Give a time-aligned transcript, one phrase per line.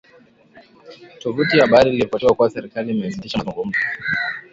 [1.19, 3.79] Tovuti ya habari iliripoti kuwa serikali imesitisha mazungumzo